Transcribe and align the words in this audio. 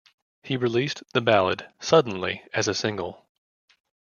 He 0.41 0.57
released 0.57 1.03
the 1.13 1.21
ballad, 1.21 1.69
"Suddenly" 1.79 2.41
as 2.53 2.67
a 2.67 2.73
single. 2.73 3.27